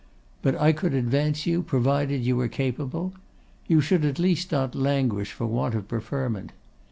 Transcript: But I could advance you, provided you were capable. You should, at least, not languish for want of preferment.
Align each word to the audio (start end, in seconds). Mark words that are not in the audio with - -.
But 0.41 0.55
I 0.59 0.71
could 0.71 0.95
advance 0.95 1.45
you, 1.45 1.61
provided 1.61 2.25
you 2.25 2.35
were 2.35 2.47
capable. 2.47 3.13
You 3.67 3.81
should, 3.81 4.03
at 4.03 4.17
least, 4.17 4.51
not 4.51 4.73
languish 4.73 5.31
for 5.31 5.45
want 5.45 5.75
of 5.75 5.87
preferment. 5.87 6.53